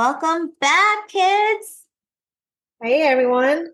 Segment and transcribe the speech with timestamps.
[0.00, 1.82] Welcome back, kids.
[2.82, 3.68] Hey, everyone.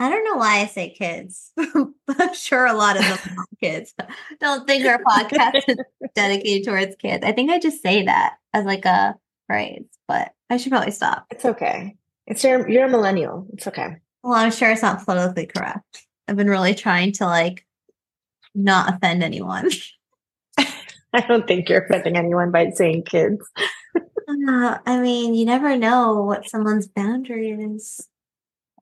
[0.00, 1.52] I don't know why I say kids.
[1.58, 3.94] I'm sure a lot of them are kids.
[4.40, 5.76] Don't think our podcast is
[6.16, 7.24] dedicated towards kids.
[7.24, 9.14] I think I just say that as like a
[9.46, 11.26] phrase, but I should probably stop.
[11.30, 11.94] It's okay.
[12.26, 13.46] It's your you're a millennial.
[13.52, 13.98] It's okay.
[14.24, 16.04] Well, I'm sure it's not politically correct.
[16.26, 17.64] I've been really trying to like
[18.56, 19.70] not offend anyone.
[20.58, 23.48] I don't think you're offending anyone by saying kids.
[24.28, 28.06] Uh, I mean, you never know what someone's boundary is.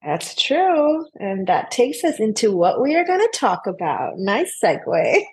[0.02, 1.06] That's true.
[1.18, 4.14] And that takes us into what we are going to talk about.
[4.18, 5.22] Nice segue.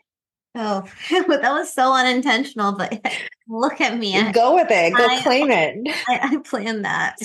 [0.60, 0.84] Oh,
[1.28, 3.00] but that was so unintentional, but
[3.48, 4.20] look at me.
[4.32, 4.92] Go with it.
[4.92, 5.96] Go I- claim it.
[6.08, 7.16] I, I planned that.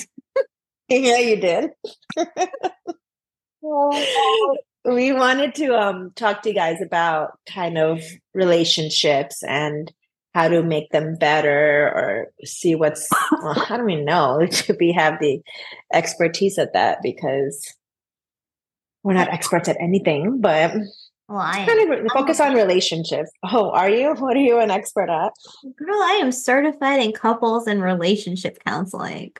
[0.87, 1.71] yeah, you did.
[4.85, 8.03] we wanted to um talk to you guys about kind of
[8.35, 9.91] relationships and
[10.33, 14.91] how to make them better or see what's well, I don't even know to be
[14.91, 15.41] have the
[15.93, 17.73] expertise at that because
[19.03, 20.73] we're not experts at anything, but
[21.27, 21.67] Well, I am.
[21.67, 23.29] kind of focus on relationships.
[23.43, 24.13] Oh, are you?
[24.17, 25.33] What are you an expert at?
[25.77, 29.33] Girl, I am certified in couples and relationship counseling.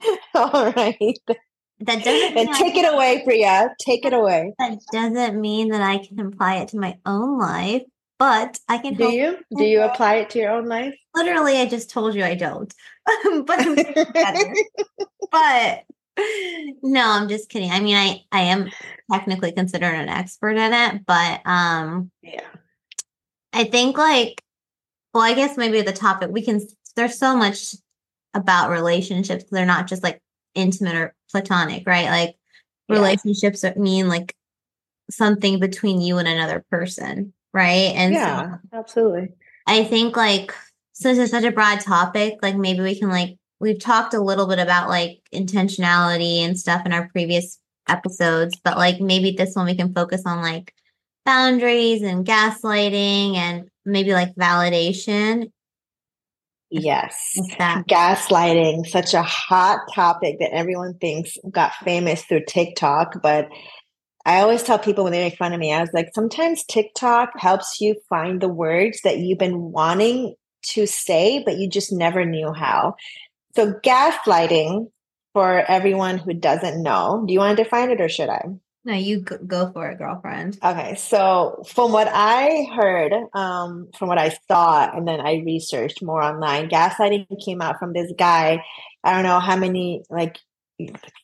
[0.34, 1.18] All right.
[1.80, 3.74] That doesn't And take it away, Priya.
[3.80, 4.52] Take it away.
[4.58, 7.82] that doesn't mean that I can apply it to my own life,
[8.22, 9.14] but I can Do help.
[9.14, 9.38] you?
[9.58, 10.94] Do you apply it to your own life?
[11.12, 12.72] Literally, I just told you I don't.
[13.46, 13.58] but
[15.32, 15.82] but
[16.84, 17.72] no, I'm just kidding.
[17.72, 18.70] I mean, I I am
[19.10, 22.46] technically considered an expert in it, but um yeah.
[23.52, 24.40] I think like
[25.12, 26.60] well, I guess maybe the topic we can
[26.94, 27.74] there's so much
[28.34, 29.46] about relationships.
[29.50, 30.22] They're not just like
[30.54, 32.06] intimate or platonic, right?
[32.06, 32.36] Like
[32.88, 32.98] Yeah.
[32.98, 34.36] relationships mean like
[35.10, 37.92] something between you and another person, right?
[37.94, 39.28] And Yeah, so absolutely.
[39.66, 40.54] I think like
[40.92, 44.46] since it's such a broad topic, like maybe we can like we've talked a little
[44.46, 47.58] bit about like intentionality and stuff in our previous
[47.88, 50.74] episodes, but like maybe this one we can focus on like
[51.24, 55.50] boundaries and gaslighting and maybe like validation.
[56.70, 57.38] Yes.
[57.58, 63.20] Gaslighting, such a hot topic that everyone thinks got famous through TikTok.
[63.22, 63.48] But
[64.24, 67.30] I always tell people when they make fun of me, I was like, sometimes TikTok
[67.38, 70.34] helps you find the words that you've been wanting
[70.66, 72.94] to say, but you just never knew how.
[73.54, 74.90] So, gaslighting,
[75.32, 78.44] for everyone who doesn't know, do you want to define it or should I?
[78.84, 80.58] No, you go, for it, girlfriend.
[80.62, 86.02] Okay, so from what I heard, um, from what I saw, and then I researched
[86.02, 88.64] more online, gaslighting came out from this guy,
[89.04, 90.38] I don't know how many, like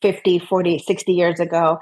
[0.02, 1.80] 50, 40, 60 years ago.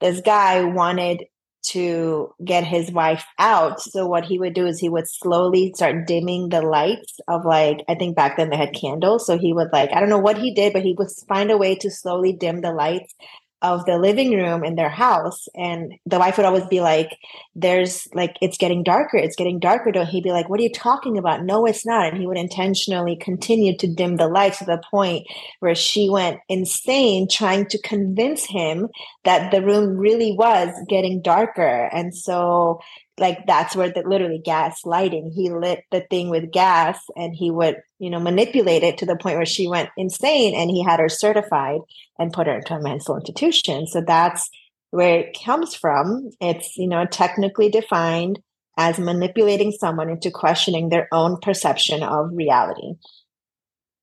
[0.00, 1.24] This guy wanted
[1.62, 3.80] to get his wife out.
[3.80, 7.84] So what he would do is he would slowly start dimming the lights of like,
[7.86, 9.26] I think back then they had candles.
[9.26, 11.58] So he would like, I don't know what he did, but he would find a
[11.58, 13.14] way to slowly dim the lights
[13.62, 17.18] of the living room in their house and the wife would always be like
[17.54, 20.72] there's like it's getting darker it's getting darker don't he'd be like what are you
[20.72, 21.44] talking about?
[21.44, 25.26] No it's not and he would intentionally continue to dim the lights to the point
[25.60, 28.88] where she went insane trying to convince him
[29.24, 32.80] that the room really was getting darker and so
[33.20, 37.50] like that's where the literally gas lighting he lit the thing with gas and he
[37.50, 40.98] would you know manipulate it to the point where she went insane and he had
[40.98, 41.80] her certified
[42.18, 43.86] and put her into a mental institution.
[43.86, 44.48] So that's
[44.90, 46.30] where it comes from.
[46.40, 48.40] It's you know technically defined
[48.76, 52.94] as manipulating someone into questioning their own perception of reality.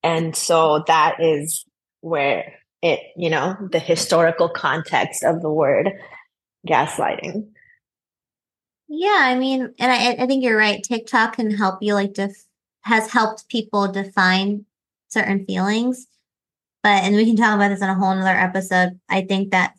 [0.04, 1.66] And so that is
[2.02, 5.90] where it you know the historical context of the word
[6.68, 7.48] gaslighting
[8.90, 10.82] Yeah, I mean, and I, I think you're right.
[10.82, 12.46] TikTok can help you like def-
[12.82, 14.66] has helped people define
[15.10, 16.08] certain feelings.
[16.84, 19.00] But and we can talk about this in a whole nother episode.
[19.10, 19.74] I think that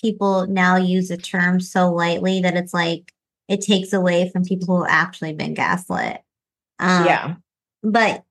[0.00, 3.12] people now use the term so lightly that it's like
[3.48, 6.22] it takes away from people who have actually been gaslit.
[6.78, 7.34] Um, yeah
[7.82, 8.24] but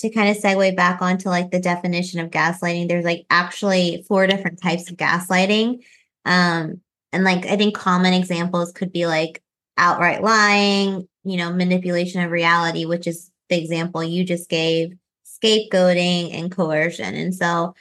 [0.00, 4.26] to kind of segue back onto like the definition of gaslighting, there's like actually four
[4.26, 5.82] different types of gaslighting.
[6.24, 6.80] Um,
[7.12, 9.42] and like I think common examples could be like
[9.78, 14.92] outright lying, you know, manipulation of reality, which is the example you just gave,
[15.26, 17.14] scapegoating and coercion.
[17.14, 17.74] And so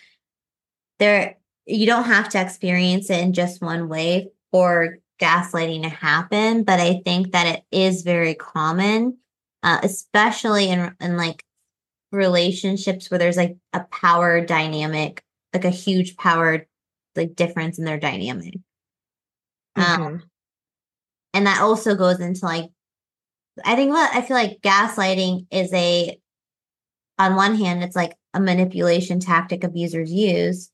[0.99, 6.63] there you don't have to experience it in just one way for gaslighting to happen,
[6.63, 9.17] but I think that it is very common
[9.63, 11.43] uh, especially in in like
[12.11, 15.23] relationships where there's like a power dynamic,
[15.53, 16.67] like a huge power
[17.15, 18.55] like difference in their dynamic.
[19.75, 20.23] Um, Mhm.
[21.37, 22.69] And that also goes into like
[23.63, 26.19] I think what I feel like gaslighting is a
[27.17, 30.69] on one hand it's like a manipulation tactic abusers use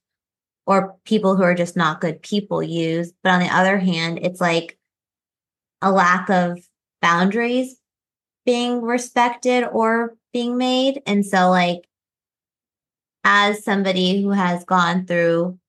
[0.66, 3.12] or people who are just not good people use.
[3.24, 4.78] But on the other hand, it's like
[5.82, 6.60] a lack of
[7.02, 7.76] boundaries
[8.46, 11.02] being respected or being made.
[11.06, 11.82] And so, like,
[13.24, 15.60] as somebody who has gone through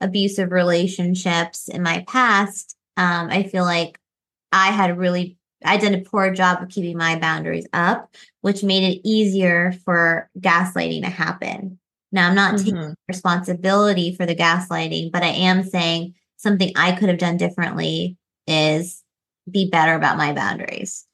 [0.00, 3.98] abusive relationships in my past, um, I feel like
[4.52, 8.82] I had really I did a poor job of keeping my boundaries up, which made
[8.82, 11.78] it easier for gaslighting to happen.
[12.12, 12.64] Now, I'm not mm-hmm.
[12.64, 18.16] taking responsibility for the gaslighting, but I am saying something I could have done differently
[18.46, 19.02] is
[19.50, 21.06] be better about my boundaries.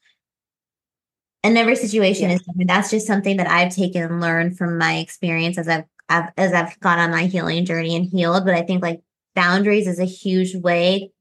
[1.43, 2.35] And every situation yeah.
[2.35, 2.67] is different.
[2.67, 6.53] That's just something that I've taken and learned from my experience as I've, I've as
[6.53, 8.43] I've gone on my healing journey and healed.
[8.43, 9.01] But I think like
[9.35, 11.11] boundaries is a huge way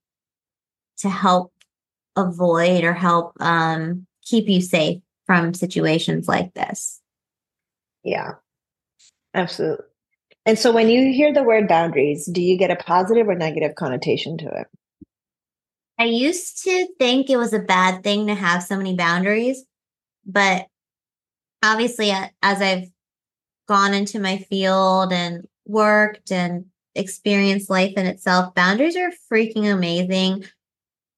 [0.98, 1.52] to help
[2.16, 7.00] avoid or help um, keep you safe from situations like this.
[8.04, 8.34] Yeah,
[9.34, 9.84] absolutely.
[10.46, 13.74] And so when you hear the word boundaries, do you get a positive or negative
[13.74, 14.68] connotation to it?
[15.98, 19.64] I used to think it was a bad thing to have so many boundaries,
[20.24, 20.66] but
[21.62, 22.12] obviously,
[22.42, 22.88] as I've
[23.66, 30.44] gone into my field and worked and experienced life in itself, boundaries are freaking amazing.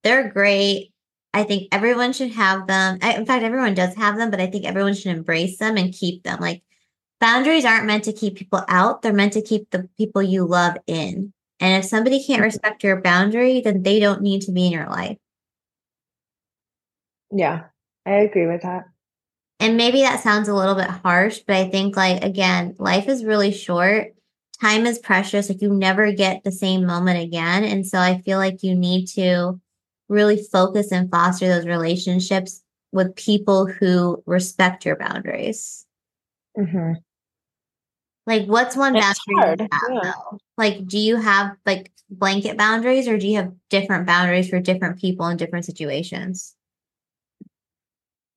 [0.08, 0.94] They're great.
[1.34, 2.98] I think everyone should have them.
[3.02, 5.92] I, in fact, everyone does have them, but I think everyone should embrace them and
[5.92, 6.40] keep them.
[6.40, 6.62] Like
[7.20, 10.78] boundaries aren't meant to keep people out, they're meant to keep the people you love
[10.86, 11.34] in.
[11.60, 12.44] And if somebody can't mm-hmm.
[12.44, 15.18] respect your boundary, then they don't need to be in your life.
[17.30, 17.64] Yeah,
[18.06, 18.86] I agree with that.
[19.60, 23.26] And maybe that sounds a little bit harsh, but I think, like, again, life is
[23.26, 24.14] really short.
[24.58, 25.50] Time is precious.
[25.50, 27.62] Like, you never get the same moment again.
[27.64, 29.60] And so I feel like you need to
[30.08, 32.62] really focus and foster those relationships
[32.92, 35.86] with people who respect your boundaries.
[36.56, 36.94] Mm-hmm.
[38.26, 40.12] Like, what's one it's boundary have, yeah.
[40.56, 44.98] Like, do you have like blanket boundaries, or do you have different boundaries for different
[44.98, 46.54] people in different situations?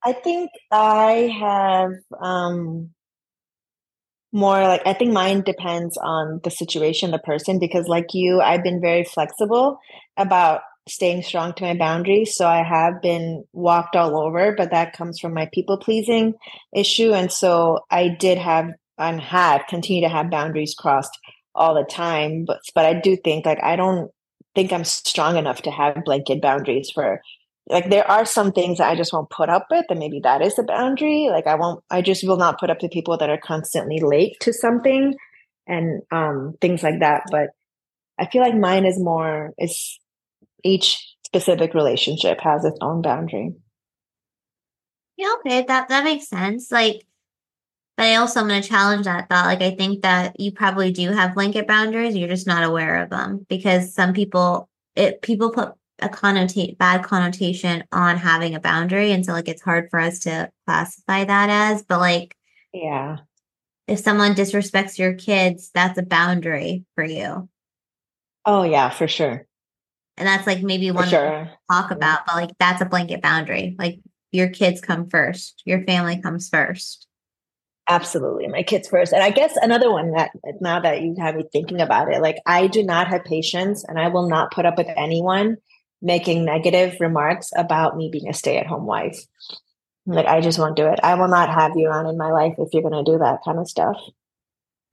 [0.04, 1.92] I think I have
[2.22, 2.92] um
[4.32, 8.64] more like I think mine depends on the situation, the person, because like you, I've
[8.64, 9.78] been very flexible
[10.18, 12.36] about staying strong to my boundaries.
[12.36, 16.34] So I have been walked all over, but that comes from my people pleasing
[16.76, 17.14] issue.
[17.14, 21.18] And so I did have and have continue to have boundaries crossed
[21.56, 22.46] all the time.
[22.46, 24.12] But but I do think like I don't
[24.56, 27.22] think I'm strong enough to have blanket boundaries for
[27.68, 30.42] like there are some things that I just won't put up with, and maybe that
[30.42, 31.28] is the boundary.
[31.30, 34.36] Like I won't, I just will not put up to people that are constantly late
[34.42, 35.16] to something,
[35.68, 37.24] and um, things like that.
[37.32, 37.52] But
[38.20, 40.00] I feel like mine is more is
[40.64, 43.54] each specific relationship has its own boundary.
[45.18, 46.72] Yeah, okay, that that makes sense.
[46.72, 47.06] Like,
[47.98, 49.46] but I also am going to challenge that thought.
[49.46, 52.16] Like, I think that you probably do have blanket boundaries.
[52.16, 57.04] You're just not aware of them because some people, it people put a connotate bad
[57.04, 61.50] connotation on having a boundary, and so like it's hard for us to classify that
[61.50, 61.84] as.
[61.84, 62.36] But like,
[62.74, 63.18] yeah,
[63.88, 67.48] if someone disrespects your kids, that's a boundary for you.
[68.46, 69.46] Oh yeah, for sure.
[70.22, 71.20] And that's like maybe one sure.
[71.20, 73.76] to talk about, but like that's a blanket boundary.
[73.80, 74.00] Like
[74.32, 77.08] your kids come first, your family comes first.
[77.90, 79.14] Absolutely, my kids first.
[79.14, 80.30] And I guess another one that
[80.62, 84.00] now that you have me thinking about it, like I do not have patience and
[84.00, 85.58] I will not put up with anyone
[86.04, 89.20] making negative remarks about me being a stay at home wife.
[90.06, 91.00] Like, I just won't do it.
[91.02, 93.40] I will not have you on in my life if you're going to do that
[93.44, 93.98] kind of stuff.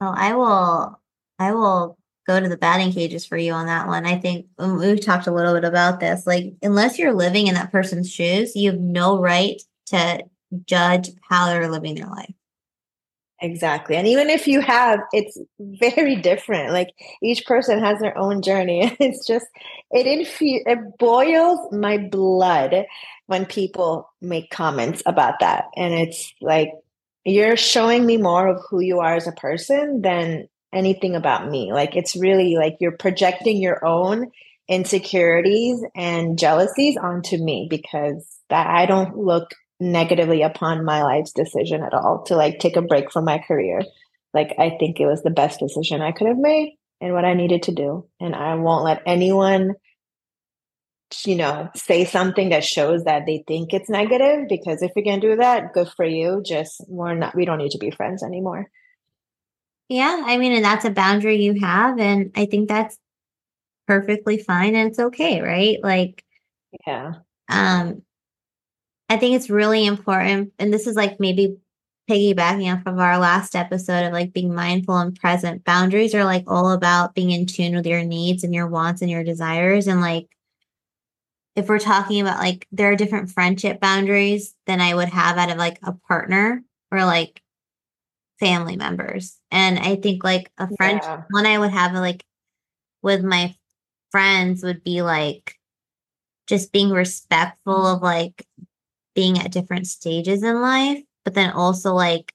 [0.00, 0.99] Oh, I will.
[1.38, 1.98] I will
[2.29, 4.05] go to the batting cages for you on that one.
[4.07, 6.27] I think um, we've talked a little bit about this.
[6.27, 10.25] Like, unless you're living in that person's shoes, you have no right to
[10.67, 12.35] judge how they're living their life.
[13.41, 13.97] Exactly.
[13.97, 16.73] And even if you have, it's very different.
[16.73, 16.91] Like
[17.23, 18.95] each person has their own journey.
[19.01, 19.47] It's just,
[19.91, 22.85] it infu- it boils my blood
[23.27, 25.67] when people make comments about that.
[25.77, 26.73] And it's like,
[27.25, 31.73] you're showing me more of who you are as a person than anything about me.
[31.73, 34.31] Like it's really like you're projecting your own
[34.69, 41.83] insecurities and jealousies onto me because that I don't look negatively upon my life's decision
[41.83, 43.83] at all to like take a break from my career.
[44.35, 47.35] Like I think it was the best decision I could have made and what I
[47.35, 48.07] needed to do.
[48.21, 49.75] And I won't let anyone
[51.25, 55.21] you know say something that shows that they think it's negative because if you can
[55.21, 58.67] do that good for you just we're not we don't need to be friends anymore
[59.88, 61.99] yeah, I mean, and that's a boundary you have.
[61.99, 62.99] And I think that's
[63.87, 65.78] perfectly fine and it's okay, right?
[65.83, 66.23] Like,
[66.87, 67.14] yeah.
[67.49, 68.02] Um,
[69.09, 70.52] I think it's really important.
[70.59, 71.57] And this is like maybe
[72.09, 76.45] piggybacking off of our last episode of like being mindful and present, boundaries are like
[76.47, 79.87] all about being in tune with your needs and your wants and your desires.
[79.87, 80.28] And like,
[81.57, 85.50] if we're talking about like, there are different friendship boundaries than I would have out
[85.50, 87.42] of like a partner or like
[88.38, 89.38] family members.
[89.50, 91.23] And I think like a friend, yeah.
[91.30, 92.25] one I would have like
[93.02, 93.54] with my
[94.11, 95.57] friends would be like
[96.47, 98.47] just being respectful of like
[99.14, 102.33] being at different stages in life, but then also like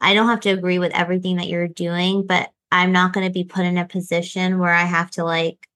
[0.00, 3.32] I don't have to agree with everything that you're doing, but I'm not going to
[3.32, 5.68] be put in a position where I have to like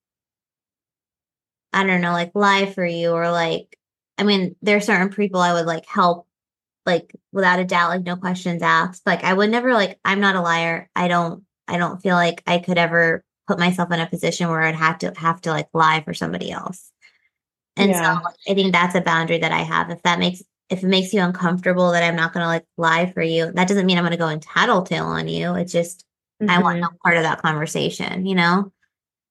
[1.73, 3.79] I don't know, like lie for you or like
[4.19, 6.26] I mean, there are certain people I would like help
[6.87, 9.03] like without a doubt, like no questions asked.
[9.05, 10.89] Like I would never like I'm not a liar.
[10.95, 14.63] I don't I don't feel like I could ever put myself in a position where
[14.63, 16.91] I'd have to have to like lie for somebody else.
[17.77, 18.21] And yeah.
[18.21, 19.91] so I think that's a boundary that I have.
[19.91, 23.23] If that makes if it makes you uncomfortable that I'm not gonna like lie for
[23.23, 25.55] you, that doesn't mean I'm gonna go and tattletale on you.
[25.55, 26.05] It's just
[26.43, 26.51] mm-hmm.
[26.51, 26.97] I want no mm-hmm.
[27.05, 28.73] part of that conversation, you know?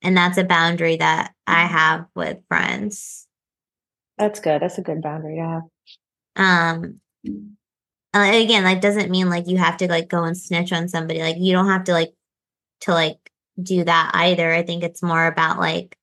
[0.01, 1.73] And that's a boundary that I mm-hmm.
[1.73, 3.27] have with friends.
[4.17, 4.61] That's good.
[4.61, 5.63] That's a good boundary to have.
[6.37, 7.01] Um
[8.13, 11.21] uh, again, like doesn't mean like you have to like go and snitch on somebody.
[11.21, 12.13] Like you don't have to like
[12.81, 13.17] to like
[13.61, 14.51] do that either.
[14.53, 15.97] I think it's more about like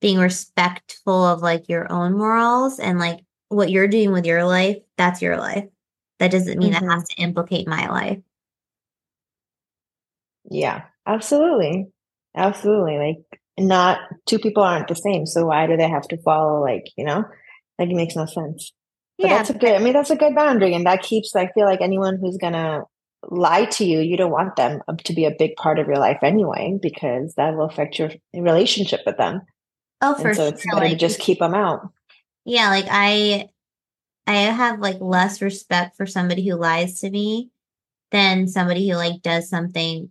[0.00, 4.78] being respectful of like your own morals and like what you're doing with your life,
[4.96, 5.64] that's your life.
[6.18, 6.84] That doesn't mean mm-hmm.
[6.84, 8.18] it has to implicate my life.
[10.50, 11.86] Yeah, absolutely.
[12.36, 12.98] Absolutely.
[12.98, 15.26] Like not two people aren't the same.
[15.26, 17.24] So why do they have to follow like, you know,
[17.78, 18.72] like it makes no sense.
[19.18, 21.48] But yeah, that's a good I mean that's a good boundary and that keeps I
[21.48, 22.84] feel like anyone who's gonna
[23.30, 26.18] lie to you, you don't want them to be a big part of your life
[26.22, 29.42] anyway, because that will affect your relationship with them.
[30.00, 30.54] Oh, for and so sure.
[30.54, 31.88] it's better like, to just keep them out.
[32.44, 33.48] Yeah, like I
[34.26, 37.50] I have like less respect for somebody who lies to me
[38.10, 40.10] than somebody who like does something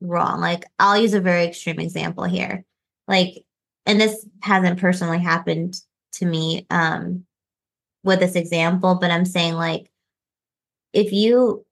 [0.00, 0.40] wrong.
[0.40, 2.64] Like I'll use a very extreme example here.
[3.08, 3.44] Like
[3.86, 5.76] and this hasn't personally happened
[6.12, 7.26] to me um
[8.04, 9.90] with this example, but I'm saying like
[10.92, 11.64] if you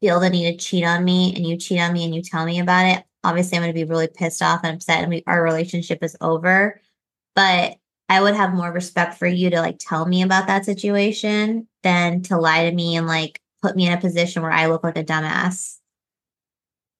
[0.00, 2.44] feel the need to cheat on me and you cheat on me and you tell
[2.44, 5.24] me about it, obviously I'm going to be really pissed off and upset and we,
[5.26, 6.80] our relationship is over.
[7.34, 7.76] But
[8.08, 12.22] I would have more respect for you to like tell me about that situation than
[12.22, 14.96] to lie to me and like put me in a position where I look like
[14.96, 15.78] a dumbass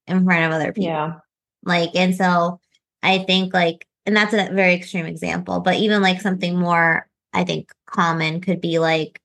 [0.06, 0.88] in front of other people.
[0.88, 1.14] Yeah.
[1.62, 2.60] Like, and so
[3.02, 7.44] I think like, and that's a very extreme example, but even like something more, I
[7.44, 9.20] think common could be like,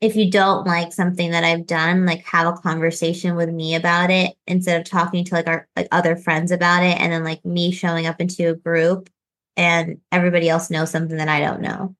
[0.00, 4.10] if you don't like something that I've done, like have a conversation with me about
[4.10, 7.44] it instead of talking to like our like other friends about it and then like
[7.44, 9.10] me showing up into a group
[9.56, 11.96] and everybody else knows something that I don't know.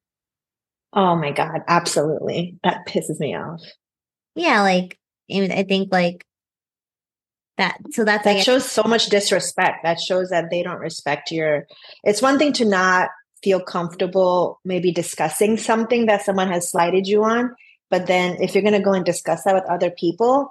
[0.92, 2.56] Oh my god, absolutely.
[2.62, 3.60] That pisses me off.
[4.36, 4.96] Yeah, like
[5.28, 6.24] I think like
[7.56, 9.78] that so that's that shows so much disrespect.
[9.82, 11.66] That shows that they don't respect your
[12.04, 13.10] it's one thing to not
[13.42, 17.54] feel comfortable maybe discussing something that someone has slighted you on
[17.90, 20.50] but then if you're going to go and discuss that with other people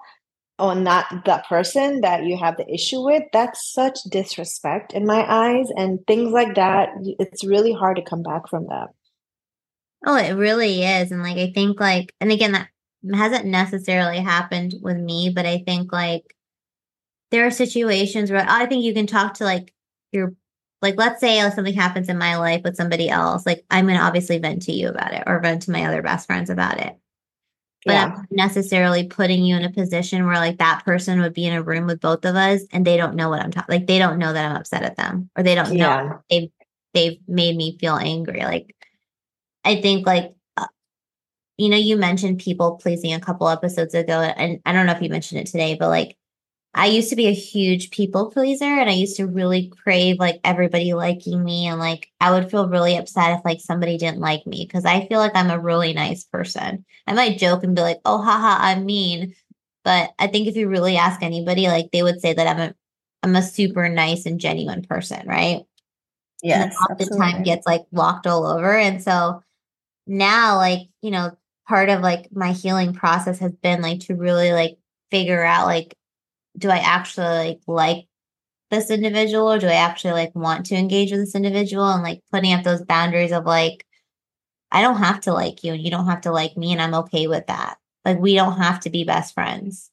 [0.60, 5.24] or not that person that you have the issue with, that's such disrespect in my
[5.28, 5.68] eyes.
[5.76, 6.90] And things like that,
[7.20, 8.88] it's really hard to come back from that.
[10.06, 11.12] Oh, it really is.
[11.12, 12.70] And like, I think like, and again, that
[13.14, 16.36] hasn't necessarily happened with me, but I think like
[17.30, 19.74] there are situations where I think you can talk to like
[20.12, 20.34] your
[20.82, 24.04] like let's say something happens in my life with somebody else like i'm going to
[24.04, 26.96] obviously vent to you about it or vent to my other best friends about it
[27.86, 28.16] but yeah.
[28.18, 31.64] I'm necessarily putting you in a position where like that person would be in a
[31.64, 34.18] room with both of us and they don't know what I'm talking like they don't
[34.18, 36.04] know that I'm upset at them or they don't yeah.
[36.04, 36.50] know they've
[36.98, 38.42] they've made me feel angry.
[38.42, 38.76] Like
[39.64, 40.68] I think like uh,
[41.58, 45.02] you know, you mentioned people pleasing a couple episodes ago, and I don't know if
[45.02, 46.18] you mentioned it today, but like
[46.78, 50.40] I used to be a huge people pleaser and I used to really crave like
[50.44, 54.46] everybody liking me and like I would feel really upset if like somebody didn't like
[54.46, 56.86] me because I feel like I'm a really nice person.
[57.08, 59.34] I might joke and be like, "Oh, haha, I'm mean."
[59.84, 62.76] But I think if you really ask anybody, like they would say that I'm a
[63.24, 65.64] I'm a super nice and genuine person, right?
[66.44, 66.76] Yes.
[66.90, 68.78] And the time gets like walked all over.
[68.78, 69.42] And so
[70.06, 71.36] now like, you know,
[71.68, 74.78] part of like my healing process has been like to really like
[75.10, 75.98] figure out like
[76.58, 78.08] do I actually like like
[78.70, 82.22] this individual or do I actually like want to engage with this individual and like
[82.32, 83.86] putting up those boundaries of like
[84.72, 86.94] I don't have to like you and you don't have to like me and I'm
[86.96, 87.78] okay with that.
[88.04, 89.90] Like we don't have to be best friends.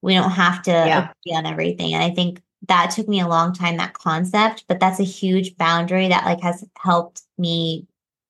[0.00, 1.10] We don't have to yeah.
[1.10, 1.92] agree on everything.
[1.94, 5.56] And I think that took me a long time that concept, but that's a huge
[5.56, 7.86] boundary that like has helped me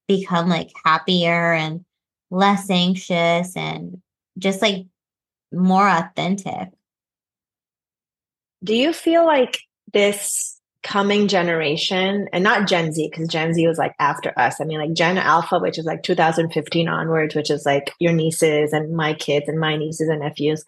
[0.07, 1.85] become like happier and
[2.31, 4.01] less anxious and
[4.39, 4.87] just like
[5.53, 6.69] more authentic.
[8.63, 9.59] Do you feel like
[9.93, 14.61] this coming generation and not Gen Z because Gen Z was like after us.
[14.61, 18.73] I mean like Gen Alpha, which is like 2015 onwards, which is like your nieces
[18.73, 20.65] and my kids and my nieces and nephews.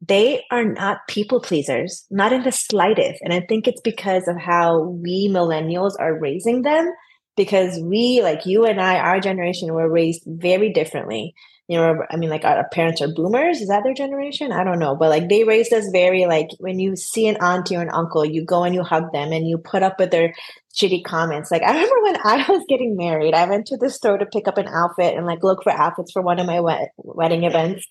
[0.00, 3.20] They are not people pleasers, not in the slightest.
[3.22, 6.92] And I think it's because of how we millennials are raising them
[7.36, 11.34] because we like you and I, our generation were raised very differently
[11.68, 13.60] you know, I mean, like our parents are boomers.
[13.60, 14.52] Is that their generation?
[14.52, 14.96] I don't know.
[14.96, 18.24] But like they raised us very like when you see an auntie or an uncle,
[18.24, 20.34] you go and you hug them and you put up with their
[20.74, 21.50] shitty comments.
[21.50, 24.48] Like I remember when I was getting married, I went to the store to pick
[24.48, 27.86] up an outfit and like look for outfits for one of my wed- wedding events.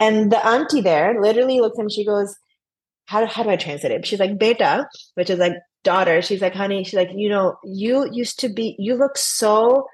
[0.00, 2.36] And the auntie there literally looks at me, she goes,
[3.04, 4.06] how, how do I translate it?
[4.06, 6.20] She's like, beta, which is like daughter.
[6.20, 9.86] She's like, honey, she's like, you know, you used to be, you look so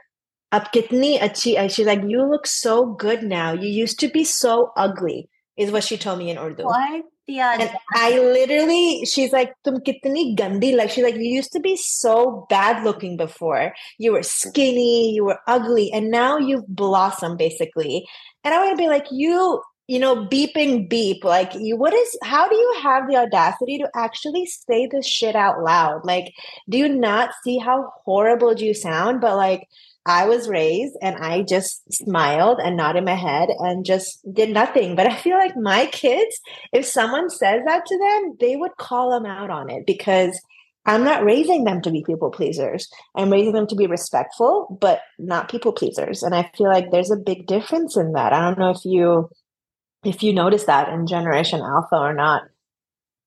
[0.54, 4.72] अब कितनी अच्छी she's like you look so good now you used to be so
[4.76, 9.54] ugly is what she told me in Urdu what yeah and I literally she's like
[9.64, 14.14] tum kitni gandi like she's like you used to be so bad looking before you
[14.14, 18.06] were skinny you were ugly and now you've blossomed basically
[18.44, 22.18] and I want to be like you you know beeping beep like you what is
[22.24, 26.34] how do you have the audacity to actually say this shit out loud like
[26.70, 29.68] do you not see how horrible do you sound but like
[30.07, 34.95] I was raised and I just smiled and nodded my head and just did nothing.
[34.95, 36.41] But I feel like my kids,
[36.73, 40.41] if someone says that to them, they would call them out on it because
[40.87, 42.89] I'm not raising them to be people pleasers.
[43.17, 46.23] I'm raising them to be respectful, but not people pleasers.
[46.23, 48.33] And I feel like there's a big difference in that.
[48.33, 49.29] I don't know if you
[50.05, 52.45] if you notice that in generation alpha or not.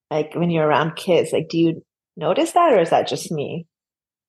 [0.09, 3.67] Like when you're around kids, like do you notice that or is that just me?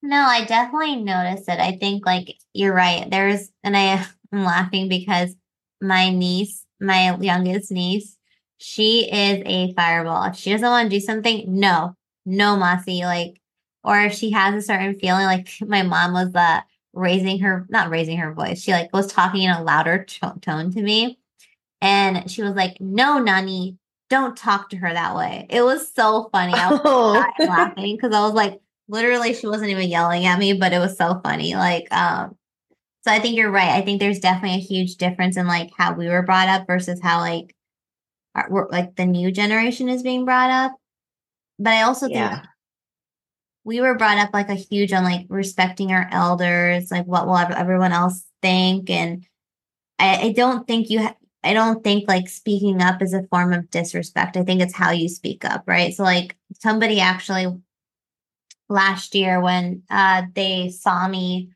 [0.03, 1.61] No, I definitely noticed it.
[1.61, 3.09] I think like you're right.
[3.11, 5.35] There's and I am laughing because
[5.81, 8.17] my niece, my youngest niece,
[8.59, 10.25] she is a fireball.
[10.25, 13.01] If she doesn't want to do something, no, no, Mossy.
[13.05, 13.41] Like,
[13.85, 16.61] or if she has a certain feeling, like my mom was uh
[16.93, 18.63] raising her, not raising her voice.
[18.63, 21.19] She like was talking in a louder t- tone to me,
[21.83, 23.77] and she was like, "No, Nani,
[24.09, 26.55] don't talk to her that way." It was so funny.
[26.55, 27.25] I was oh.
[27.41, 28.61] laughing because I was like
[28.91, 31.55] literally she wasn't even yelling at me, but it was so funny.
[31.55, 32.37] Like, um,
[33.03, 33.71] so I think you're right.
[33.71, 37.01] I think there's definitely a huge difference in like how we were brought up versus
[37.01, 37.55] how like
[38.35, 40.73] our, like the new generation is being brought up.
[41.59, 42.43] But I also think yeah.
[43.65, 47.37] we were brought up like a huge on like respecting our elders, like what will
[47.37, 49.25] everyone else think, and
[49.99, 51.03] I, I don't think you.
[51.03, 54.37] Ha- I don't think like speaking up is a form of disrespect.
[54.37, 55.95] I think it's how you speak up, right?
[55.95, 57.47] So like somebody actually
[58.71, 61.51] last year when uh, they saw me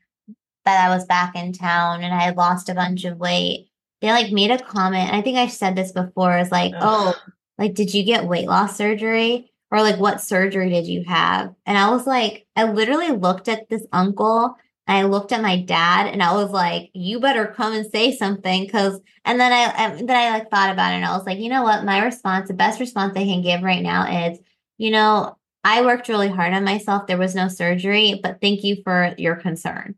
[0.65, 3.69] that I was back in town and I had lost a bunch of weight.
[4.01, 5.13] They like made a comment.
[5.13, 6.37] I think I said this before.
[6.37, 7.15] Is like, oh,
[7.57, 9.51] like did you get weight loss surgery?
[9.71, 11.53] Or like what surgery did you have?
[11.65, 14.55] And I was like, I literally looked at this uncle
[14.87, 18.15] and I looked at my dad and I was like, you better come and say
[18.15, 18.69] something.
[18.69, 21.39] Cause, and then I, and then I like thought about it and I was like,
[21.39, 21.83] you know what?
[21.83, 24.39] My response, the best response I can give right now is,
[24.77, 27.07] you know, I worked really hard on myself.
[27.07, 29.95] There was no surgery, but thank you for your concern.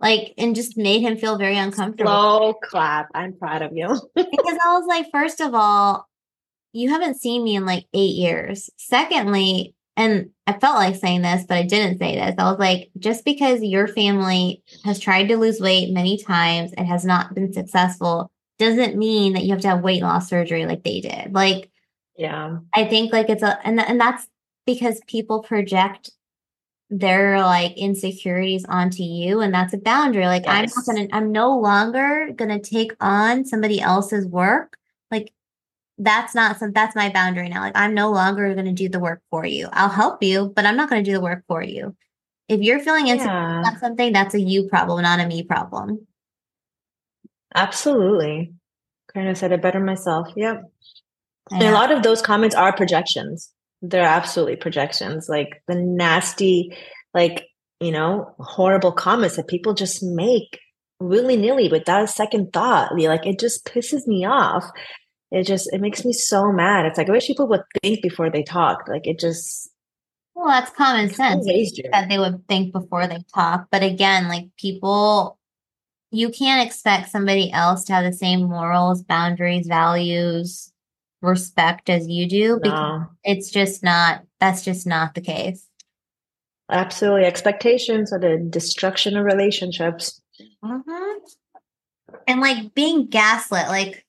[0.00, 2.10] Like, and just made him feel very uncomfortable.
[2.10, 3.10] Slow clap.
[3.14, 3.86] I'm proud of you.
[4.16, 6.08] because I was like, first of all,
[6.72, 8.70] you haven't seen me in like eight years.
[8.78, 12.34] Secondly, and I felt like saying this, but I didn't say this.
[12.38, 16.88] I was like, just because your family has tried to lose weight many times and
[16.88, 20.82] has not been successful doesn't mean that you have to have weight loss surgery like
[20.82, 21.34] they did.
[21.34, 21.70] Like,
[22.16, 24.26] yeah, I think like it's a, and, and that's
[24.66, 26.10] because people project
[26.90, 30.26] their like insecurities onto you and that's a boundary.
[30.26, 30.54] Like yes.
[30.54, 34.76] i'm not gonna i'm no longer gonna take on somebody else's work.
[35.10, 35.32] Like
[35.98, 37.60] that's not some that's my boundary now.
[37.60, 39.68] Like i'm no longer gonna do the work for you.
[39.72, 41.96] I'll help you but i'm not gonna do the work for you.
[42.48, 43.60] If you're feeling insecure yeah.
[43.60, 46.06] about something that's a you problem not a me problem.
[47.54, 48.52] Absolutely.
[49.12, 50.28] Kind of said it better myself.
[50.36, 50.70] Yep.
[51.50, 53.53] And a lot of those comments are projections
[53.88, 55.28] they're absolutely projections.
[55.28, 56.76] Like the nasty
[57.12, 57.46] like
[57.80, 60.58] you know horrible comments that people just make
[61.00, 62.98] willy-nilly without a second thought.
[62.98, 64.64] Like it just pisses me off.
[65.30, 66.86] It just it makes me so mad.
[66.86, 68.88] It's like i wish people would think before they talk.
[68.88, 69.70] Like it just
[70.34, 71.46] well that's common sense.
[71.46, 73.66] that they would think before they talk.
[73.70, 75.38] But again like people
[76.10, 80.72] you can't expect somebody else to have the same morals boundaries values
[81.24, 83.06] respect as you do because no.
[83.24, 85.68] it's just not that's just not the case
[86.70, 90.20] absolutely expectations are the destruction of relationships
[90.64, 92.14] mm-hmm.
[92.26, 94.04] and like being gaslit like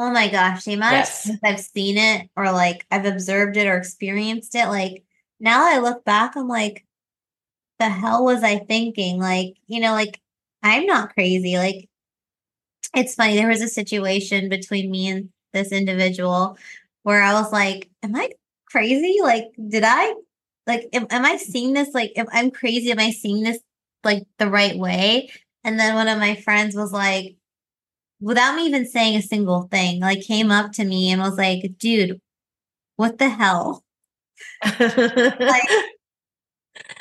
[0.00, 1.24] Oh my gosh, the amount yes.
[1.24, 5.02] of times I've seen it or like I've observed it or experienced it, like
[5.40, 6.86] now I look back, I'm like,
[7.80, 9.18] the hell was I thinking?
[9.18, 10.20] Like, you know, like
[10.62, 11.56] I'm not crazy.
[11.56, 11.88] Like,
[12.94, 13.34] it's funny.
[13.34, 16.56] There was a situation between me and this individual
[17.02, 18.30] where I was like, am I
[18.66, 19.18] crazy?
[19.22, 20.14] Like, did I,
[20.66, 21.94] like, am, am I seeing this?
[21.94, 23.58] Like, if I'm crazy, am I seeing this
[24.04, 25.30] like the right way?
[25.64, 27.36] And then one of my friends was like,
[28.20, 31.62] without me even saying a single thing, like came up to me and was like,
[31.78, 32.20] dude,
[32.96, 33.84] what the hell?
[34.80, 35.68] like,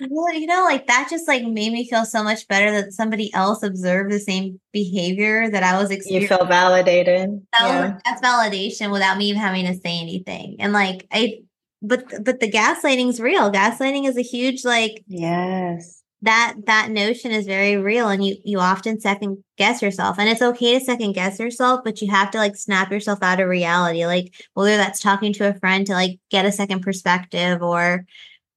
[0.10, 3.34] well, you know, like that just like made me feel so much better that somebody
[3.34, 6.32] else observed the same behavior that I was experiencing.
[6.32, 7.42] You feel validated.
[7.54, 7.94] That yeah.
[7.94, 10.58] was, that's validation without me even having to say anything.
[10.60, 11.40] And like I
[11.82, 13.52] but but the gaslighting is real.
[13.52, 16.04] Gaslighting is a huge like yes.
[16.24, 20.18] That that notion is very real and you you often second guess yourself.
[20.18, 23.40] And it's okay to second guess yourself, but you have to like snap yourself out
[23.40, 24.06] of reality.
[24.06, 28.06] Like whether that's talking to a friend to like get a second perspective or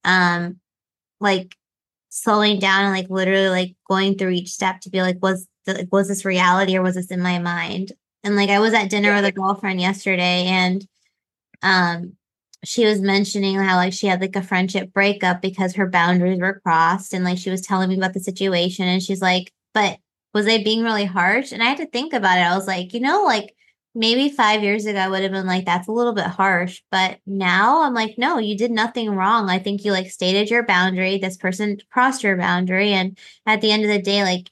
[0.04, 0.58] um
[1.20, 1.56] like
[2.08, 5.88] slowing down and like literally like going through each step to be like was the,
[5.92, 7.92] was this reality or was this in my mind?
[8.24, 10.86] And like i was at dinner with a girlfriend yesterday and
[11.62, 12.14] um
[12.64, 16.60] she was mentioning how like she had like a friendship breakup because her boundaries were
[16.60, 19.98] crossed and like she was telling me about the situation and she's like but
[20.32, 21.50] was I being really harsh?
[21.52, 22.42] And i had to think about it.
[22.42, 23.54] I was like you know like
[23.94, 26.82] maybe five years ago I would have been like, that's a little bit harsh.
[26.90, 29.50] But now I'm like, no, you did nothing wrong.
[29.50, 31.18] I think you like stated your boundary.
[31.18, 32.92] This person crossed your boundary.
[32.92, 34.50] And at the end of the day, like,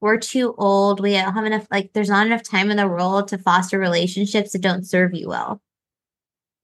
[0.00, 1.00] we're too old.
[1.00, 4.52] We don't have enough, like, there's not enough time in the world to foster relationships
[4.52, 5.60] that don't serve you well.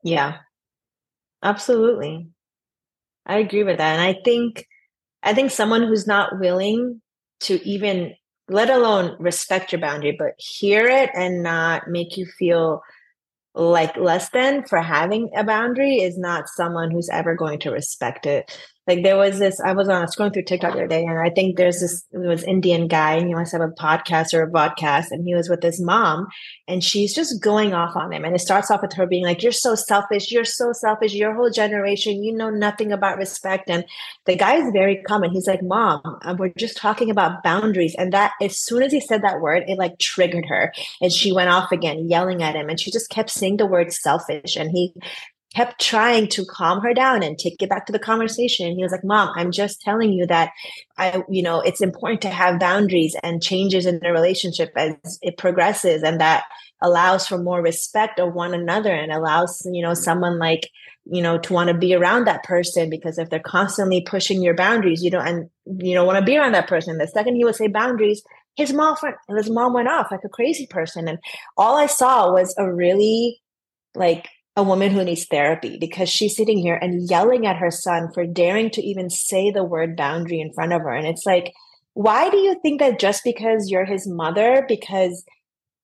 [0.03, 0.39] Yeah,
[1.43, 2.29] absolutely.
[3.27, 3.93] I agree with that.
[3.99, 4.67] And I think,
[5.23, 7.01] I think someone who's not willing
[7.41, 8.15] to even
[8.49, 12.83] let alone respect your boundary, but hear it and not make you feel
[13.55, 18.27] like less than for having a boundary is not someone who's ever going to respect
[18.27, 18.57] it.
[18.89, 21.29] Like there was this, I was on scrolling through TikTok the other day, and I
[21.29, 24.51] think there's this it was Indian guy, and he must have a podcast or a
[24.51, 26.27] podcast, and he was with his mom,
[26.67, 28.25] and she's just going off on him.
[28.25, 31.35] And it starts off with her being like, You're so selfish, you're so selfish, your
[31.35, 33.69] whole generation, you know nothing about respect.
[33.69, 33.85] And
[34.25, 35.33] the guy is very common.
[35.33, 37.95] He's like, Mom, uh, we're just talking about boundaries.
[37.99, 40.73] And that as soon as he said that word, it like triggered her.
[41.03, 42.71] And she went off again, yelling at him.
[42.71, 44.57] And she just kept saying the word selfish.
[44.57, 44.95] And he
[45.55, 48.77] kept trying to calm her down and take it back to the conversation.
[48.77, 50.51] He was like, Mom, I'm just telling you that
[50.99, 55.39] I, you know, it's important to have boundaries and changes in the relationship as it
[55.39, 56.45] progresses and that
[56.83, 60.71] allows for more respect of one another and allows, you know, someone like,
[61.11, 64.55] you know, to want to be around that person because if they're constantly pushing your
[64.55, 65.51] boundaries, you don't and
[65.83, 66.99] you don't want to be around that person.
[66.99, 68.23] The second he would say boundaries,
[68.55, 68.97] his mom
[69.35, 71.09] his mom went off like a crazy person.
[71.09, 71.19] And
[71.57, 73.41] all I saw was a really
[73.95, 78.09] like a woman who needs therapy because she's sitting here and yelling at her son
[78.13, 80.91] for daring to even say the word boundary in front of her.
[80.91, 81.53] And it's like,
[81.95, 85.25] why do you think that just because you're his mother, because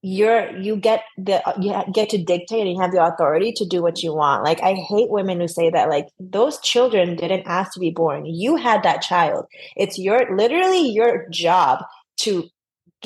[0.03, 3.81] you're you get the you get to dictate and you have the authority to do
[3.81, 4.43] what you want?
[4.43, 8.27] Like i hate women who say that like those children didn't ask to be born.
[8.27, 9.47] You had that child.
[9.77, 11.85] It's your literally your job
[12.23, 12.49] to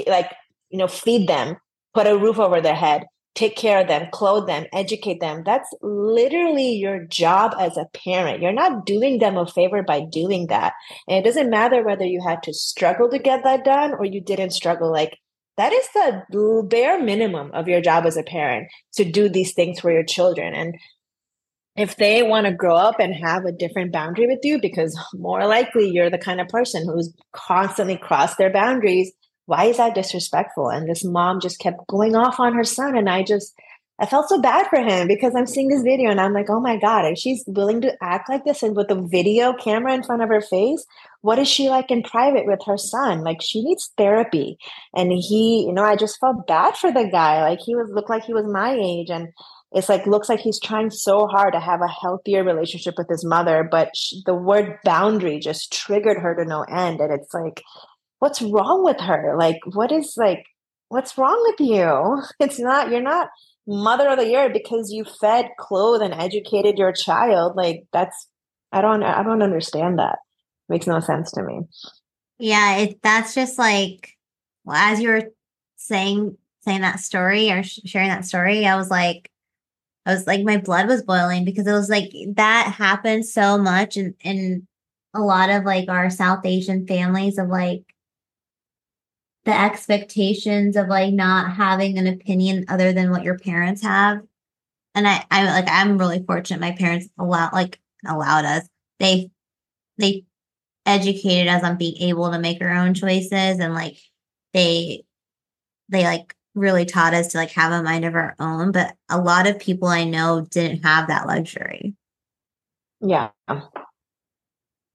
[0.07, 0.33] like
[0.71, 1.59] you know feed them
[1.93, 3.05] put a roof over their head
[3.39, 5.45] take care of them, clothe them, educate them.
[5.45, 8.43] That's literally your job as a parent.
[8.43, 10.73] You're not doing them a favor by doing that.
[11.07, 14.21] And it doesn't matter whether you had to struggle to get that done or you
[14.21, 14.91] didn't struggle.
[14.91, 15.17] Like
[15.57, 19.79] that is the bare minimum of your job as a parent to do these things
[19.79, 20.55] for your children.
[20.55, 20.75] And
[21.77, 25.47] if they want to grow up and have a different boundary with you, because more
[25.47, 29.13] likely you're the kind of person who's constantly crossed their boundaries,
[29.49, 30.69] why is that disrespectful?
[30.69, 32.95] And this mom just kept going off on her son.
[32.95, 33.55] And I just,
[33.99, 36.61] I felt so bad for him because I'm seeing this video and I'm like, oh
[36.61, 40.03] my God, and she's willing to act like this and with a video camera in
[40.03, 40.85] front of her face.
[41.23, 43.25] What is she like in private with her son?
[43.25, 44.59] Like she needs therapy.
[44.95, 47.41] And he, you know, I just felt bad for the guy.
[47.41, 49.09] Like he was looked like he was my age.
[49.09, 49.29] And
[49.73, 53.25] it's like looks like he's trying so hard to have a healthier relationship with his
[53.25, 57.01] mother, but she, the word boundary just triggered her to no end.
[57.01, 57.63] And it's like,
[58.19, 59.35] what's wrong with her?
[59.39, 60.45] Like, what is like,
[60.89, 62.23] what's wrong with you?
[62.41, 63.29] It's not, you're not
[63.67, 67.57] mother of the year because you fed, clothed, and educated your child.
[67.57, 68.29] Like, that's,
[68.73, 70.19] I don't, I don't understand that.
[70.69, 71.61] Makes no sense to me.
[72.39, 74.13] Yeah, it, that's just like,
[74.65, 75.33] well, as you were
[75.77, 79.31] saying, saying that story or sh- sharing that story, I was like,
[80.07, 83.97] I was like, my blood was boiling because it was like that happened so much
[83.97, 84.67] in, in
[85.15, 87.83] a lot of like our South Asian families of like
[89.49, 94.21] the expectations of like not having an opinion other than what your parents have.
[94.95, 96.61] And I, I like I'm really fortunate.
[96.61, 98.69] My parents allow like allowed us.
[98.99, 99.31] They
[99.97, 100.27] they
[100.85, 103.97] educated us on being able to make our own choices and like
[104.53, 105.05] they
[105.89, 108.71] they like really taught us to like have a mind of our own.
[108.71, 111.95] But a lot of people I know didn't have that luxury.
[113.01, 113.31] Yeah.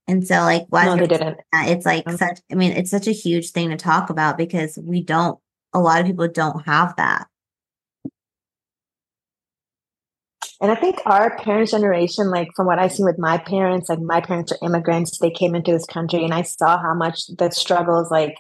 [0.08, 1.38] And so, like, why no, they didn't.
[1.54, 2.18] It's like mm-hmm.
[2.18, 2.39] such.
[2.52, 5.39] I mean, it's such a huge thing to talk about because we don't.
[5.74, 7.28] A lot of people don't have that.
[10.62, 14.00] And I think our parents' generation, like from what I've seen with my parents, like
[14.00, 15.18] my parents are immigrants.
[15.20, 18.36] They came into this country, and I saw how much the struggles, like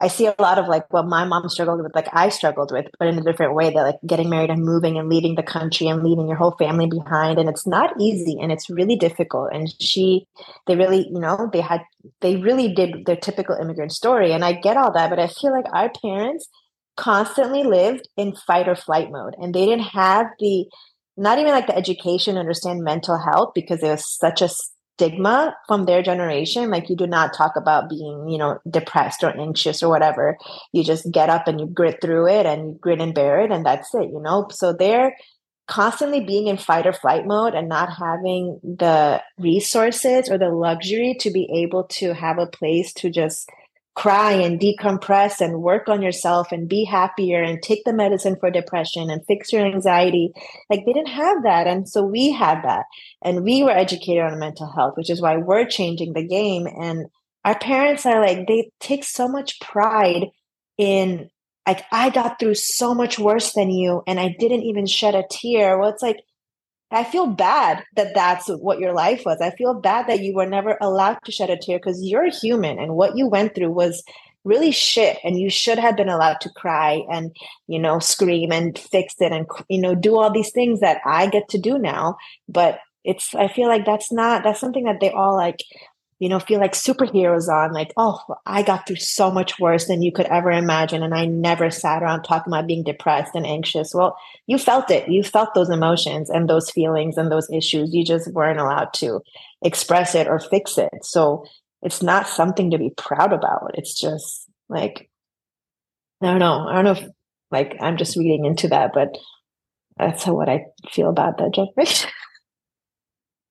[0.00, 2.86] I see a lot of like what my mom struggled with, like I struggled with,
[2.98, 3.70] but in a different way.
[3.70, 6.86] That like getting married and moving and leaving the country and leaving your whole family
[6.86, 9.50] behind, and it's not easy and it's really difficult.
[9.52, 10.26] And she,
[10.66, 11.80] they really, you know, they had,
[12.20, 15.52] they really did their typical immigrant story, and I get all that, but I feel
[15.52, 16.48] like our parents
[16.96, 20.66] constantly lived in fight or flight mode, and they didn't have the,
[21.16, 24.48] not even like the education, to understand mental health because it was such a
[24.98, 26.70] stigma from their generation.
[26.70, 30.36] Like you do not talk about being you know depressed or anxious or whatever.
[30.72, 33.52] You just get up and you grit through it and you grit and bear it
[33.52, 34.48] and that's it you know?
[34.50, 35.14] So they're
[35.68, 41.14] constantly being in fight or flight mode and not having the resources or the luxury
[41.20, 43.48] to be able to have a place to just
[43.98, 48.48] cry and decompress and work on yourself and be happier and take the medicine for
[48.48, 50.30] depression and fix your anxiety.
[50.70, 51.66] Like they didn't have that.
[51.66, 52.84] And so we had that.
[53.24, 56.68] And we were educated on mental health, which is why we're changing the game.
[56.68, 57.06] And
[57.44, 60.26] our parents are like, they take so much pride
[60.76, 61.28] in
[61.66, 65.24] like I got through so much worse than you and I didn't even shed a
[65.28, 65.76] tear.
[65.76, 66.18] Well, it's like
[66.90, 69.40] I feel bad that that's what your life was.
[69.40, 72.78] I feel bad that you were never allowed to shed a tear because you're human
[72.78, 74.02] and what you went through was
[74.44, 78.78] really shit and you should have been allowed to cry and you know scream and
[78.78, 82.16] fix it and you know do all these things that I get to do now
[82.48, 85.62] but it's I feel like that's not that's something that they all like
[86.18, 90.02] you know, feel like superheroes on, like, oh, I got through so much worse than
[90.02, 91.02] you could ever imagine.
[91.02, 93.94] And I never sat around talking about being depressed and anxious.
[93.94, 95.08] Well, you felt it.
[95.08, 97.94] You felt those emotions and those feelings and those issues.
[97.94, 99.20] You just weren't allowed to
[99.62, 100.90] express it or fix it.
[101.02, 101.46] So
[101.82, 103.72] it's not something to be proud about.
[103.74, 105.08] It's just like,
[106.20, 106.66] I don't know.
[106.66, 107.08] I don't know if
[107.50, 109.16] like I'm just reading into that, but
[109.96, 112.10] that's how, what I feel about that generation.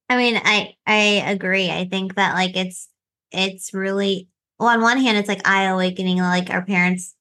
[0.10, 0.96] I mean, I I
[1.32, 1.70] agree.
[1.70, 2.90] I think that like it's
[3.32, 4.28] it's really
[4.60, 7.14] well on one hand it's like eye awakening like our parents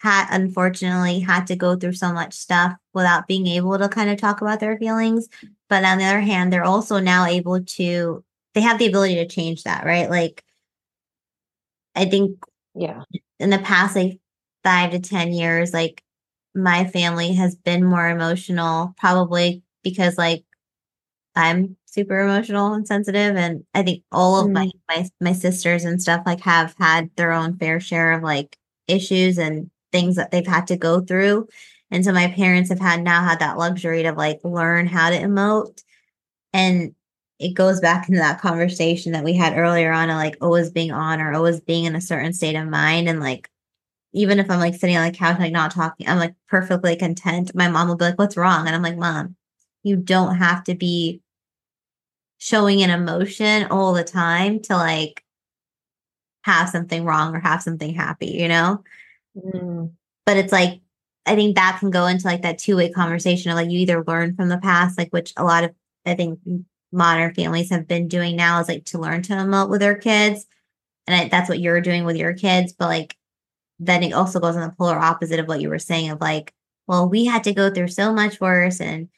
[0.00, 4.18] had unfortunately had to go through so much stuff without being able to kind of
[4.18, 5.28] talk about their feelings.
[5.68, 9.28] But on the other hand, they're also now able to they have the ability to
[9.28, 10.10] change that, right?
[10.10, 10.44] Like
[11.94, 12.38] I think
[12.74, 13.02] yeah.
[13.38, 14.18] In the past like
[14.64, 16.02] 5 to 10 years like
[16.54, 20.44] my family has been more emotional probably because like
[21.36, 24.52] I'm super emotional and sensitive and I think all of mm.
[24.52, 28.56] my, my my sisters and stuff like have had their own fair share of like
[28.88, 31.46] issues and things that they've had to go through.
[31.90, 35.16] And so my parents have had now had that luxury to like learn how to
[35.16, 35.82] emote.
[36.52, 36.94] And
[37.38, 40.90] it goes back into that conversation that we had earlier on of like always being
[40.90, 43.08] on or always being in a certain state of mind.
[43.08, 43.48] And like
[44.12, 47.54] even if I'm like sitting on the couch, like not talking, I'm like perfectly content.
[47.54, 48.66] My mom will be like, What's wrong?
[48.66, 49.36] And I'm like, Mom,
[49.84, 51.20] you don't have to be
[52.38, 55.24] showing an emotion all the time to like
[56.42, 58.82] have something wrong or have something happy, you know?
[59.36, 59.92] Mm.
[60.26, 60.80] But it's like,
[61.26, 64.04] I think that can go into like that two way conversation of like you either
[64.04, 65.74] learn from the past, like which a lot of
[66.06, 66.38] I think
[66.92, 70.46] modern families have been doing now is like to learn to emote with their kids.
[71.06, 72.72] And I, that's what you're doing with your kids.
[72.72, 73.16] But like,
[73.78, 76.54] then it also goes on the polar opposite of what you were saying of like,
[76.86, 79.08] well, we had to go through so much worse and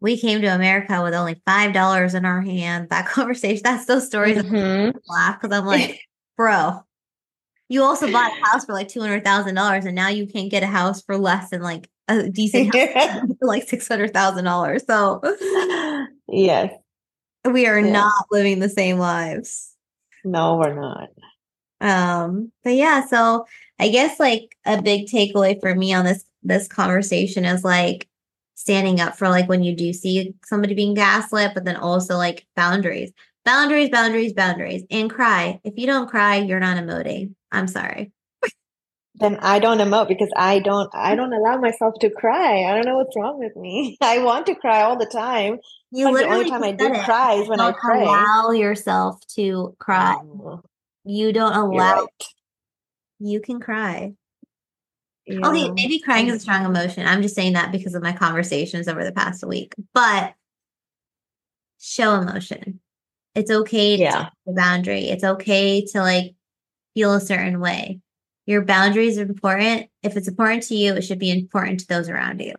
[0.00, 2.88] we came to America with only five dollars in our hand.
[2.90, 4.96] That conversation, that's those stories mm-hmm.
[5.08, 6.00] laugh because I'm like,
[6.36, 6.80] bro,
[7.68, 10.50] you also bought a house for like two hundred thousand dollars, and now you can't
[10.50, 14.84] get a house for less than like a decent house like six hundred thousand dollars.
[14.86, 15.20] So,
[16.28, 16.72] yes,
[17.44, 17.92] we are yes.
[17.92, 19.74] not living the same lives.
[20.24, 21.08] No, we're not.
[21.80, 23.46] Um, but yeah, so
[23.78, 28.08] I guess like a big takeaway for me on this this conversation is like
[28.60, 32.46] standing up for like when you do see somebody being gaslit, but then also like
[32.54, 33.10] boundaries,
[33.42, 35.58] boundaries, boundaries, boundaries, and cry.
[35.64, 37.34] If you don't cry, you're not emoting.
[37.50, 38.12] I'm sorry.
[39.14, 42.64] then I don't emote because I don't I don't allow myself to cry.
[42.64, 43.96] I don't know what's wrong with me.
[44.02, 45.58] I want to cry all the time.
[45.90, 47.04] You but literally the only time I do it.
[47.04, 48.04] cry is when don't I pray.
[48.04, 50.16] Allow yourself to cry.
[50.20, 50.60] Oh.
[51.04, 51.94] You don't allow.
[51.94, 52.08] Right.
[53.20, 54.12] You can cry.
[55.30, 55.48] Yeah.
[55.48, 57.06] Okay, maybe crying is a strong emotion.
[57.06, 59.74] I'm just saying that because of my conversations over the past week.
[59.94, 60.34] But
[61.78, 62.80] show emotion.
[63.34, 64.28] It's okay to yeah.
[64.46, 65.08] the boundary.
[65.08, 66.34] It's okay to like
[66.94, 68.00] feel a certain way.
[68.46, 69.86] Your boundaries are important.
[70.02, 72.54] If it's important to you, it should be important to those around you.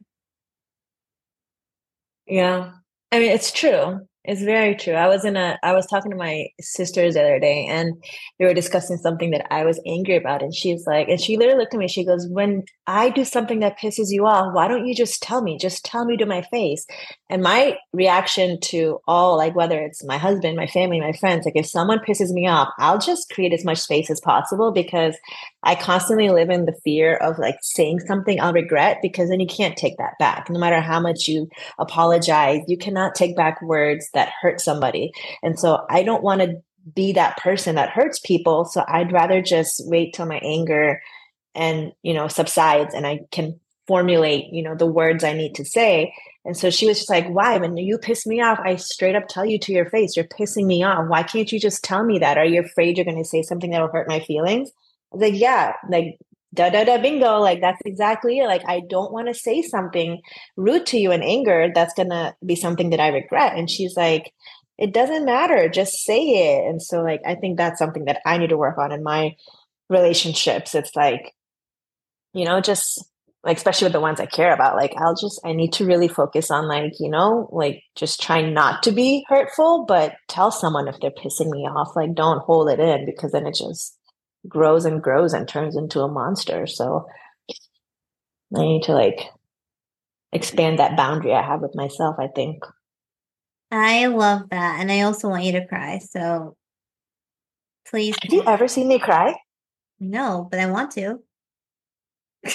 [2.25, 2.71] Yeah.
[3.11, 4.07] I mean, it's true.
[4.23, 4.93] It's very true.
[4.93, 7.95] I was in a I was talking to my sisters the other day and
[8.37, 10.43] they were discussing something that I was angry about.
[10.43, 13.61] And she's like, and she literally looked at me, she goes, When I do something
[13.61, 15.57] that pisses you off, why don't you just tell me?
[15.57, 16.85] Just tell me to my face.
[17.31, 21.55] And my reaction to all, like whether it's my husband, my family, my friends, like
[21.55, 25.17] if someone pisses me off, I'll just create as much space as possible because
[25.63, 29.47] I constantly live in the fear of like saying something I'll regret because then you
[29.47, 30.49] can't take that back.
[30.49, 35.11] No matter how much you apologize, you cannot take back words that hurt somebody.
[35.43, 36.61] And so I don't want to
[36.95, 38.65] be that person that hurts people.
[38.65, 41.01] So I'd rather just wait till my anger
[41.53, 45.65] and, you know, subsides and I can formulate, you know, the words I need to
[45.65, 46.13] say.
[46.43, 47.57] And so she was just like, why?
[47.57, 50.65] When you piss me off, I straight up tell you to your face, you're pissing
[50.65, 51.07] me off.
[51.07, 52.37] Why can't you just tell me that?
[52.37, 54.71] Are you afraid you're going to say something that will hurt my feelings?
[55.11, 56.17] Was like, yeah, like
[56.53, 57.39] da da da bingo.
[57.39, 58.45] Like that's exactly it.
[58.45, 60.21] Like I don't want to say something
[60.57, 61.71] rude to you in anger.
[61.73, 63.55] That's gonna be something that I regret.
[63.55, 64.33] And she's like,
[64.77, 65.69] it doesn't matter.
[65.69, 66.19] Just say
[66.57, 66.67] it.
[66.67, 69.35] And so like I think that's something that I need to work on in my
[69.89, 70.75] relationships.
[70.75, 71.33] It's like,
[72.33, 73.05] you know, just
[73.43, 76.07] like especially with the ones I care about, like I'll just I need to really
[76.07, 80.87] focus on like, you know, like just try not to be hurtful, but tell someone
[80.87, 81.95] if they're pissing me off.
[81.95, 83.97] Like don't hold it in because then it just
[84.47, 86.67] grows and grows and turns into a monster.
[86.67, 87.07] So
[88.55, 89.29] I need to like
[90.31, 92.63] expand that boundary I have with myself, I think.
[93.71, 94.79] I love that.
[94.79, 95.99] And I also want you to cry.
[95.99, 96.55] So
[97.87, 98.15] please.
[98.21, 99.35] Have you ever seen me cry?
[99.99, 101.19] No, but I want to.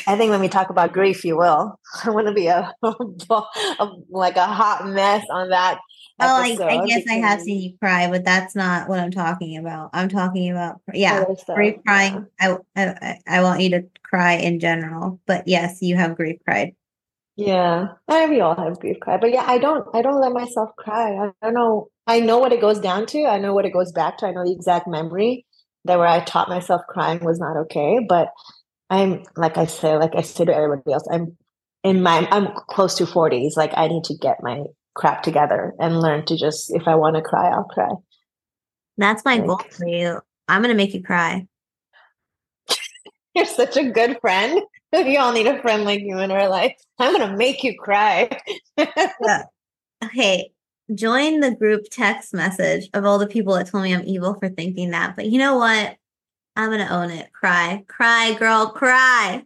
[0.06, 1.78] I think when we talk about grief, you will.
[2.04, 5.78] I want to be a, a, like a hot mess on that
[6.18, 9.58] Oh, I, I guess I have seen you cry, but that's not what I'm talking
[9.58, 9.90] about.
[9.92, 11.24] I'm talking about yeah,
[11.54, 12.26] grief crying.
[12.40, 12.56] Yeah.
[12.74, 16.74] I, I I want you to cry in general, but yes, you have grief cried.
[17.36, 19.86] Yeah, I, we all have grief cry, but yeah, I don't.
[19.94, 21.12] I don't let myself cry.
[21.16, 21.88] I don't know.
[22.06, 23.26] I know what it goes down to.
[23.26, 24.26] I know what it goes back to.
[24.26, 25.44] I know the exact memory
[25.84, 27.98] that where I taught myself crying was not okay.
[28.08, 28.32] But
[28.88, 31.36] I'm like I say, like I say to everybody else, I'm
[31.84, 32.26] in my.
[32.30, 33.54] I'm close to 40s.
[33.54, 34.62] Like I need to get my
[34.96, 37.90] crap together and learn to just if I want to cry, I'll cry.
[38.96, 40.20] That's my like, goal for you.
[40.48, 41.46] I'm gonna make you cry.
[43.34, 44.62] You're such a good friend.
[44.92, 46.72] We all need a friend like you in our life.
[46.98, 48.30] I'm gonna make you cry.
[48.78, 49.42] yeah.
[50.02, 50.52] Okay.
[50.94, 54.48] Join the group text message of all the people that told me I'm evil for
[54.48, 55.14] thinking that.
[55.14, 55.96] But you know what?
[56.54, 57.30] I'm gonna own it.
[57.34, 57.84] Cry.
[57.88, 59.44] Cry, girl, cry.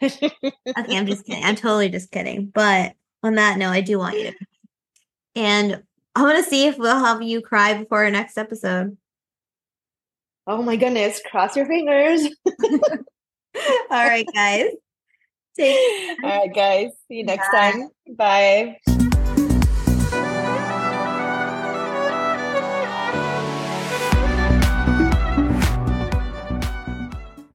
[0.00, 0.30] okay,
[0.76, 1.42] I'm just kidding.
[1.42, 2.52] I'm totally just kidding.
[2.54, 4.34] But on that note, I do want you to.
[5.34, 5.82] And
[6.14, 8.96] I want to see if we'll have you cry before our next episode.
[10.46, 12.26] Oh my goodness, cross your fingers.
[13.90, 14.70] All right, guys.
[15.56, 16.90] Take All right, guys.
[17.08, 17.72] See you next Bye.
[18.16, 18.76] time.
[18.86, 19.07] Bye.